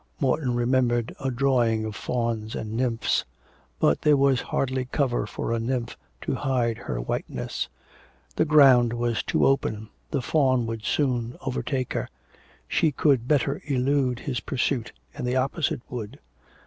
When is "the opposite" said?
15.23-15.83